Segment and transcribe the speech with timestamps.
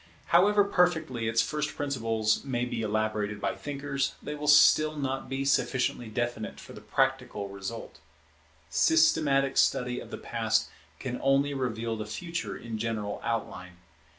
[0.33, 4.99] However perfectly its first principles may be elaborated by thinkers, they will still be
[5.43, 7.99] not sufficiently definite for the practical result.
[8.71, 13.73] Systematic study of the Past can only reveal the Future in general outline.